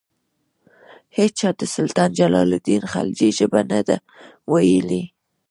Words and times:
هیچا 1.17 1.49
د 1.59 1.61
سلطان 1.75 2.09
جلال 2.19 2.49
الدین 2.57 2.83
خلجي 2.91 3.29
ژبه 3.37 3.61
نه 3.71 3.79
ده 3.87 3.97
ویلي. 4.51 5.03